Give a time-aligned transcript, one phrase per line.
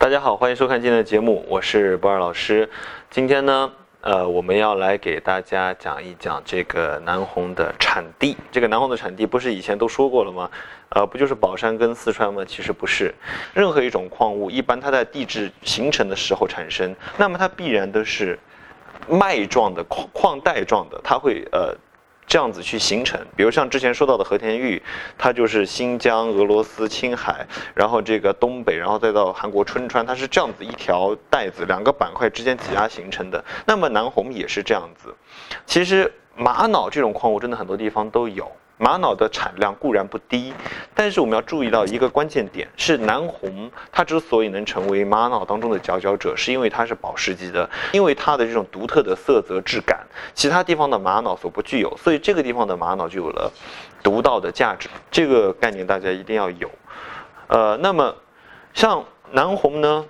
[0.00, 2.70] 大家好，欢迎收看今天的节目，我是博尔老师。
[3.10, 8.36] 今天呢，呃，我们要来给大家讲一讲这个南红的产地。
[8.52, 10.48] 这个南红的产地不是以前都说过了吗？
[10.90, 12.44] 呃，不就是宝山跟四川吗？
[12.46, 13.12] 其实不是，
[13.52, 18.38] 任何一种矿物，一般它在地质形成的时候产生，那么它必然都是
[19.08, 21.76] 脉状的矿矿带状的，它会呃。
[22.28, 24.80] 这样子去形成，比如像之前说到的和田玉，
[25.16, 33.42] 它就是新疆、俄罗斯、青海，然后这个东北，然后再到韩国春川，它是这样子一条带子，两个板块之间挤压形成的。
[33.64, 35.14] 那么南红也是这样子。
[35.64, 38.52] 其实玛瑙这种矿物真的很多地方都有。
[38.78, 40.54] 玛瑙的产量固然不低，
[40.94, 53.52] 但是我们要注意到一个关键点是南红，它之所以能成为玛瑙当中的佼佼者，是因为它是宝石级的，因为它的这种独特的色泽质感，其他地方的玛瑙所不具有，所以这个地方的玛瑙就有了
[54.02, 54.88] 独到的价值。
[55.10, 56.70] 这个概念大家一定要有。
[57.48, 58.14] 呃，那么
[58.74, 60.06] 像南红呢，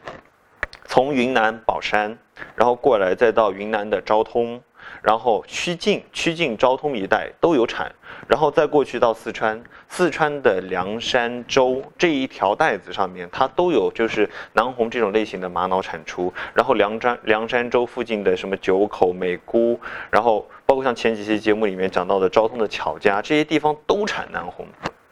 [0.85, 2.19] 从云南保山，
[2.55, 4.63] 然后过来再到云南的昭通。
[5.03, 7.91] 然后曲靖、曲靖、昭通一带都有产，
[8.27, 16.33] 然后再过去到四川，四川的凉山州这一条带子上面，它都有就是南红这种类型的玛瑙产出。
[16.55, 24.67] 然后凉山凉山州附近的什么九口、美姑，然后包括像前几期节目里面讲到的昭通的巧家，这些地方都产南红。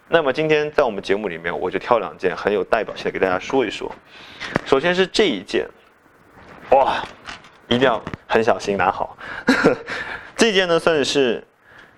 [0.09, 3.91] 那么今天在我们节目里面，我就挑两件很有代表性的给大家说一说。
[4.65, 5.67] 首先是这一件，
[6.71, 7.03] 哇！
[7.69, 9.17] 一定要很小心拿好，
[10.36, 11.42] 这件呢算是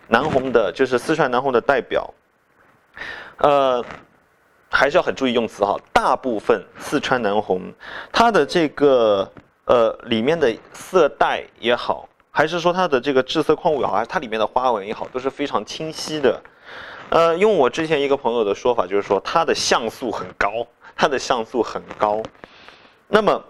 [0.08, 2.14] 南红的，就是四川南红的代表。
[3.36, 3.84] 呃，
[4.70, 5.77] 还是要很注意用词哈。
[5.92, 7.70] 大部分四川南红，
[8.10, 9.30] 它的这个
[9.66, 16.41] 呃里面的色带也好，还是说它的这个致色矿物也好，还是它里面的花纹也好，都是非常清晰的。
[17.10, 20.66] 呃，用我之前一个朋友的说法，就是说它的像素很高，
[20.97, 22.22] 它的像素很高。
[23.06, 23.44] 那么。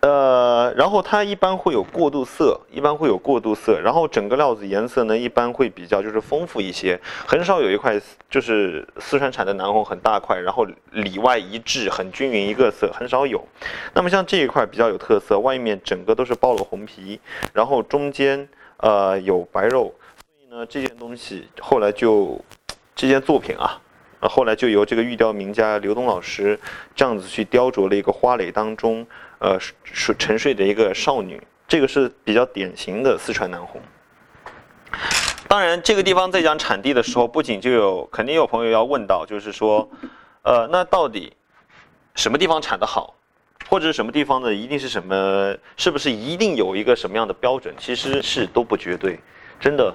[0.00, 8.00] 呃，然后它一般会有过渡色，一般会有过渡色，然后整个料子颜色呢，一般会比较就是丰富一些，很少有一块
[8.30, 13.46] 就是四川产的南红很大块，然后里外一致很均匀一个色，很少有。
[13.92, 17.20] 那么像这一块比较有特色，外面整个都是包了红皮，
[17.52, 22.42] 然后中间呃有白肉，所以呢这件东西后来就
[22.94, 23.78] 这件作品啊。
[24.22, 26.60] 后来就由这个玉雕名家刘东老师
[26.94, 29.06] 这样子去雕琢了一个花蕾当中，
[29.40, 33.82] 呃，睡沉睡的一个少女，这个是比较典型的四川南红。
[35.48, 39.90] 当然，这个地方在讲产地的时候，不仅就有肯定有朋友要问到，就是说，
[40.42, 41.32] 呃，那到底
[42.14, 43.14] 什么地方产的好，
[43.68, 47.74] 或者什么地方的一定是什么，是不是一定有一个什么样的标准？
[47.78, 49.18] 其实是都不绝对，
[49.58, 49.94] 真的，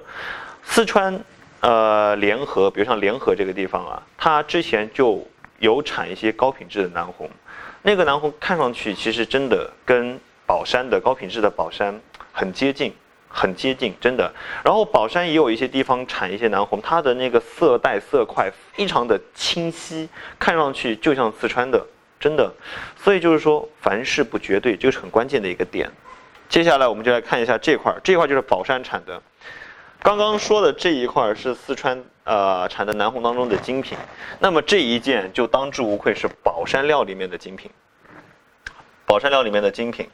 [0.64, 1.20] 四川。
[1.62, 5.26] 呃，联合，比如像联合这个地方啊，它之前就
[5.58, 7.28] 有产一些高品质的南红，
[7.88, 12.02] 那个南红看上去其实真的跟宝山的高品质的宝山
[12.32, 12.92] 很接近，
[13.28, 14.34] 很接近，真的。
[14.64, 20.10] 然后宝山也有一些地方产一些南红，它的那个色带色块非常的清晰，
[20.40, 21.80] 看上去就像四川的，
[22.20, 22.52] 真的。
[22.98, 25.88] 所以就是说，凡事不绝对，这是很关键的一个点。
[26.50, 29.22] 接下来我们就来看一下这块，这块就是宝山产的。
[30.06, 33.98] 刚刚说的这一块是四川呃产的南红当中的精品，
[34.38, 37.72] 那么这一件就当之无愧是宝山料里面的精品。
[39.04, 40.08] 宝山料里面的精品，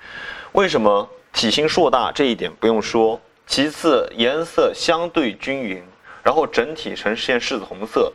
[0.53, 2.09] 为什么体型硕大？
[2.09, 3.19] 这一点不用说。
[3.45, 5.83] 其次颜色相对均匀，
[6.23, 8.13] 然后整体呈现柿子红色，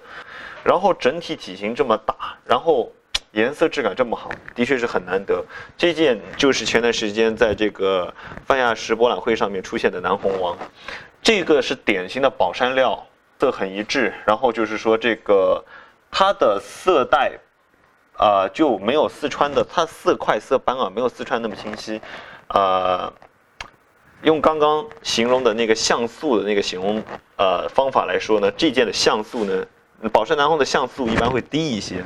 [0.65, 2.91] 然后整体体型这么大，然后
[3.33, 5.45] 颜色质感这么好，的确是很难得。
[5.77, 8.15] 这件就是前段时间在这个
[8.47, 10.57] 泛亚石博览会上面出现的南红王。
[11.27, 13.05] 这个是典型的宝山料，
[13.41, 14.15] 色很一致。
[14.25, 15.65] 然后就是说，这个
[16.09, 17.33] 它的色带，
[18.17, 22.01] 呃，就没有四川的，它色块色斑啊，没有四川那么清晰。
[22.47, 23.13] 呃，
[24.23, 27.03] 用刚刚形容的那个像素的那个形容
[27.37, 29.67] 呃方法来说呢，这件的像素呢，
[30.13, 32.05] 宝山南红的像素一般会低一些。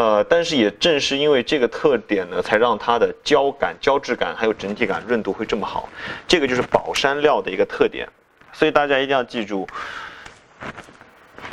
[0.00, 5.90] 呃，但是也正是因为这个特点呢，才让它的胶感、胶质感还有整体感、润度会这么好。
[6.26, 8.08] 这个就是宝山料的一个特点，
[8.50, 9.68] 所以大家一定要记住，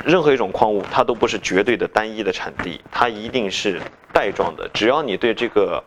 [0.06, 3.82] 任何一种矿物它都不是绝对的单一的产地，它一定是
[4.14, 4.70] 带状的。
[4.74, 5.84] 只要你对这个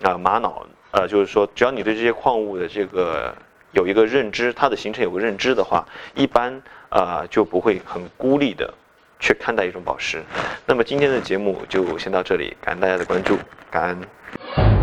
[0.00, 3.36] 啊玛瑙，呃，就是说只要你对这些矿物的这个
[3.72, 8.72] 有一个认知，它的形成有个认知的话，一般啊就不会很孤立的。
[9.18, 10.22] 去看待一种宝石。
[10.66, 13.38] 那么今天的节目就先到这里，感恩大家的关注，
[13.70, 14.77] 感恩。